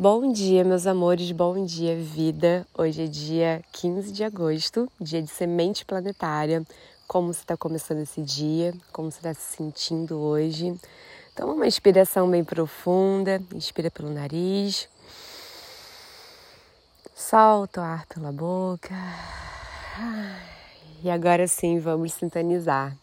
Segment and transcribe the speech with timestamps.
[0.00, 2.64] Bom dia, meus amores, bom dia, vida.
[2.72, 6.64] Hoje é dia 15 de agosto, dia de semente planetária.
[7.08, 8.72] Como você está começando esse dia?
[8.92, 10.72] Como você está se sentindo hoje?
[11.34, 14.88] Toma uma inspiração bem profunda, inspira pelo nariz,
[17.12, 18.94] solta o ar pela boca.
[21.02, 22.96] E agora sim, vamos sintonizar.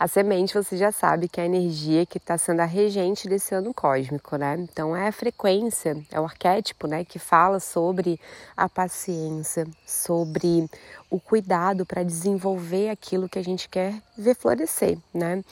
[0.00, 3.54] A semente você já sabe que é a energia que está sendo a regente desse
[3.54, 4.56] ano cósmico, né?
[4.58, 8.18] Então é a frequência, é o arquétipo, né, que fala sobre
[8.56, 10.66] a paciência, sobre
[11.10, 15.44] o cuidado para desenvolver aquilo que a gente quer ver florescer, né?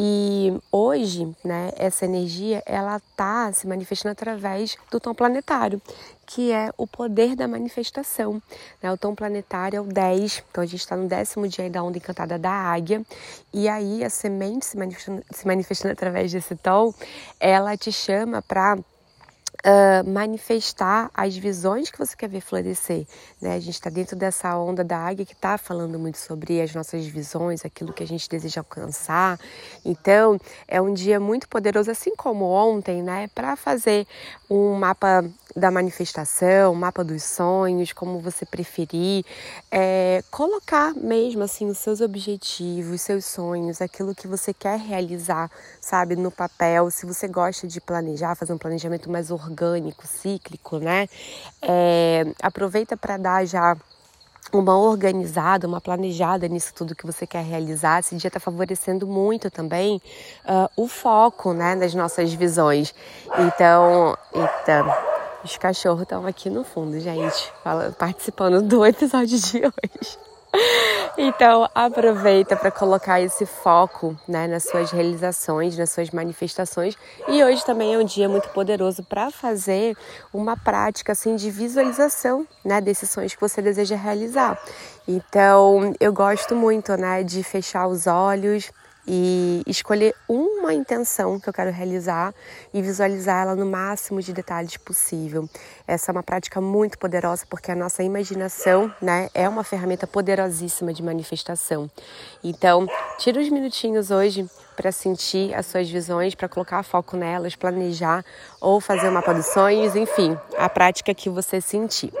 [0.00, 5.82] E hoje, né, essa energia ela tá se manifestando através do tom planetário,
[6.24, 8.40] que é o poder da manifestação.
[8.80, 8.92] Né?
[8.92, 11.98] O tom planetário é o 10, então a gente está no décimo dia da onda
[11.98, 13.02] encantada da águia,
[13.52, 16.94] e aí a semente se manifestando, se manifestando através desse tom,
[17.40, 18.78] ela te chama para
[19.64, 23.06] uh, manifestar as visões que você quer ver florescer.
[23.40, 23.54] Né?
[23.54, 27.06] A gente está dentro dessa onda da águia que está falando muito sobre as nossas
[27.06, 29.38] visões, aquilo que a gente deseja alcançar.
[29.84, 33.28] Então, é um dia muito poderoso, assim como ontem, né?
[33.34, 34.06] para fazer
[34.48, 35.24] um mapa
[35.58, 39.24] da manifestação, mapa dos sonhos, como você preferir,
[39.70, 45.50] é, colocar mesmo assim os seus objetivos, seus sonhos, aquilo que você quer realizar,
[45.80, 46.90] sabe, no papel.
[46.90, 51.08] Se você gosta de planejar, fazer um planejamento mais orgânico, cíclico, né?
[51.60, 53.76] É, aproveita para dar já
[54.52, 58.00] uma organizada, uma planejada nisso tudo que você quer realizar.
[58.00, 60.00] Esse dia está favorecendo muito também
[60.44, 62.94] uh, o foco, né, nas nossas visões.
[63.38, 65.07] Então, eita,
[65.44, 67.52] os cachorros estão aqui no fundo, gente,
[67.98, 70.18] participando do episódio de hoje.
[71.16, 76.96] Então, aproveita para colocar esse foco né, nas suas realizações, nas suas manifestações.
[77.26, 79.96] E hoje também é um dia muito poderoso para fazer
[80.32, 84.58] uma prática assim, de visualização né, desses sonhos que você deseja realizar.
[85.06, 88.70] Então, eu gosto muito né, de fechar os olhos,
[89.10, 92.34] e escolher uma intenção que eu quero realizar
[92.74, 95.48] e visualizar ela no máximo de detalhes possível.
[95.86, 100.92] Essa é uma prática muito poderosa porque a nossa imaginação, né, é uma ferramenta poderosíssima
[100.92, 101.90] de manifestação.
[102.44, 102.86] Então,
[103.16, 104.46] tira uns minutinhos hoje
[104.76, 108.22] para sentir as suas visões, para colocar foco nelas, planejar
[108.60, 112.12] ou fazer um mapa dos sonhos, enfim, a prática que você sentir.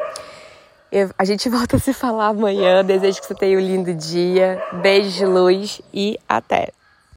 [0.90, 2.82] Eu, a gente volta a se falar amanhã.
[2.82, 4.62] Desejo que você tenha um lindo dia.
[4.80, 6.77] Beijo de luz e até!